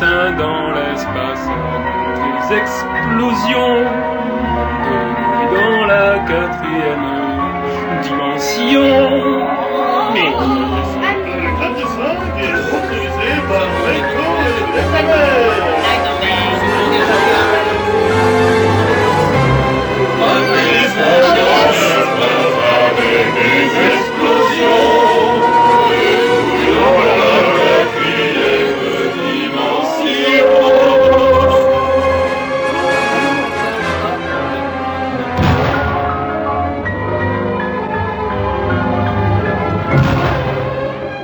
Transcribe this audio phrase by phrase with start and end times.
[0.00, 1.46] dans l'espace.
[2.48, 3.76] Des explosions
[4.86, 7.08] de nuit dans la quatrième
[8.02, 8.99] dimension.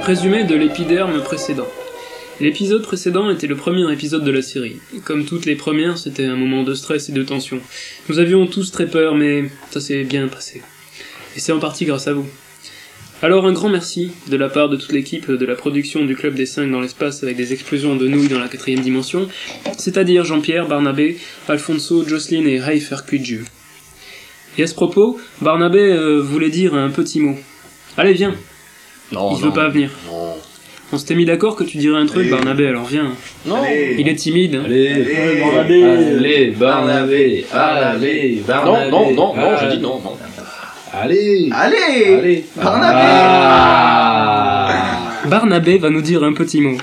[0.06, 1.66] Résumé de l'épiderme précédent.
[2.41, 4.77] L'épisode précédent était le premier épisode de la série.
[5.05, 7.59] Comme toutes les premières, c'était un moment de stress et de tension.
[8.09, 10.62] Nous avions tous très peur, mais ça s'est bien passé.
[11.34, 12.24] Et c'est en partie grâce à vous.
[13.20, 16.34] Alors un grand merci de la part de toute l'équipe de la production du Club
[16.34, 19.27] des 5 dans l'espace avec des explosions de nouilles dans la quatrième dimension,
[19.77, 23.44] c'est-à-dire Jean-Pierre, Barnabé, Alfonso, Jocelyn et Ray Fercuiju.
[24.56, 27.36] Et à ce propos, Barnabé euh, voulait dire un petit mot.
[27.97, 28.36] Allez, viens,
[29.12, 29.91] Non, il veut pas venir.
[30.11, 30.35] Non.
[30.93, 32.31] On s'était mis d'accord que tu dirais un truc, Allez.
[32.31, 33.12] Barnabé, alors viens.
[33.45, 33.57] Non.
[33.99, 34.55] Il est timide.
[34.55, 34.62] hein.
[34.65, 38.91] Allez, Allez, Barnabé, Allez, Barnabé, allez, Non, Barnabé.
[38.91, 39.57] non, non, non, allez.
[39.71, 40.17] j'ai dit non, non.
[40.93, 42.45] Allez, Allez allez.
[42.57, 45.01] Barnabé Ah.
[45.27, 46.77] Barnabé va nous dire un petit mot.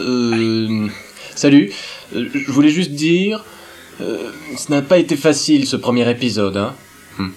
[0.00, 0.86] Euh,
[1.34, 1.70] salut.
[2.16, 3.44] Euh, Je voulais juste dire,
[4.00, 6.74] euh, ce n'a pas été facile ce premier épisode, hein.
[7.18, 7.28] Hmm.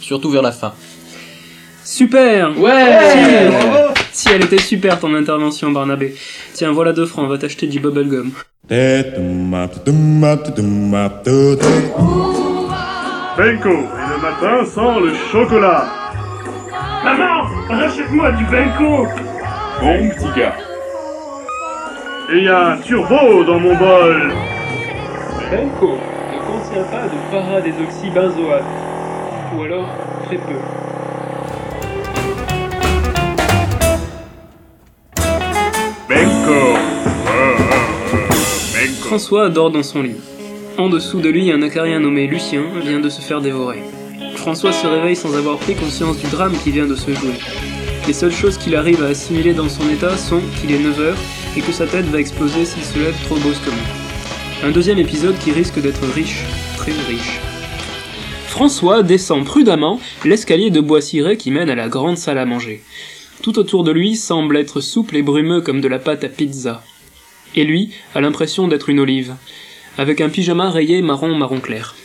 [0.00, 0.72] Surtout vers la fin.
[1.84, 6.14] Super Ouais Bravo Si elle était super ton intervention, Barnabé.
[6.52, 8.32] Tiens, voilà deux francs, va t'acheter du bubblegum.
[13.36, 15.86] Benko, et le matin sent le chocolat.
[17.04, 19.06] Maman, rachète-moi du Benko.
[19.80, 20.56] Bon petit gars.
[22.32, 24.32] Et il y a un turbo dans mon bol.
[25.50, 25.98] Benko
[26.32, 28.64] ne contient pas de paradésoxybenzoate.
[29.56, 29.88] Ou alors,
[30.26, 30.58] très peu.
[39.10, 40.20] François dort dans son lit.
[40.78, 43.82] En dessous de lui, un acarien nommé Lucien vient de se faire dévorer.
[44.36, 47.34] François se réveille sans avoir pris conscience du drame qui vient de se jouer.
[48.06, 51.16] Les seules choses qu'il arrive à assimiler dans son état sont qu'il est 9h
[51.56, 53.82] et que sa tête va exploser s'il se lève trop brusquement.
[54.62, 56.44] Un deuxième épisode qui risque d'être riche,
[56.76, 57.40] très riche.
[58.46, 62.84] François descend prudemment l'escalier de bois ciré qui mène à la grande salle à manger.
[63.42, 66.84] Tout autour de lui semble être souple et brumeux comme de la pâte à pizza.
[67.54, 69.34] Et lui a l'impression d'être une olive,
[69.98, 71.96] avec un pyjama rayé marron-marron clair.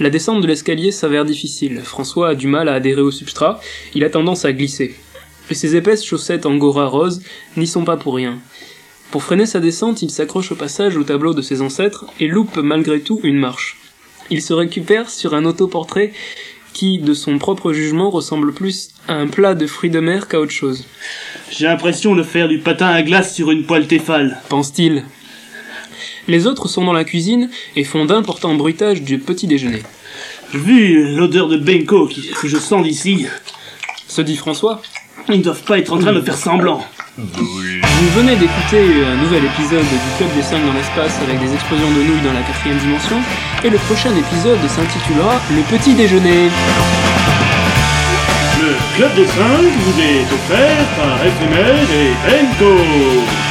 [0.00, 1.80] La descente de l'escalier s'avère difficile.
[1.84, 3.60] François a du mal à adhérer au substrat,
[3.94, 4.94] il a tendance à glisser.
[5.50, 7.22] Et ses épaisses chaussettes angora rose
[7.56, 8.38] n'y sont pas pour rien.
[9.10, 12.56] Pour freiner sa descente, il s'accroche au passage au tableau de ses ancêtres et loupe
[12.56, 13.78] malgré tout une marche.
[14.30, 16.12] Il se récupère sur un autoportrait
[16.74, 20.38] qui, de son propre jugement, ressemble plus à un plat de fruits de mer qu'à
[20.40, 20.84] autre chose.
[21.50, 24.38] J'ai l'impression de faire du patin à glace sur une poêle Tefal.
[24.50, 25.04] pense-t-il.
[26.28, 29.82] Les autres sont dans la cuisine et font d'importants bruitages du petit déjeuner.
[30.52, 32.08] Vu l'odeur de Benko
[32.40, 33.26] que je sens d'ici,
[34.08, 34.82] Se dit François.
[35.28, 36.84] ils ne doivent pas être en train de faire semblant.
[38.00, 41.90] Vous venez d'écouter un nouvel épisode du Club des 5 dans l'espace avec des explosions
[41.90, 43.16] de nouilles dans la quatrième dimension,
[43.62, 46.50] et le prochain épisode s'intitulera Le petit déjeuner.
[48.60, 53.43] Le club des 5 vous est offert par FML et Benko.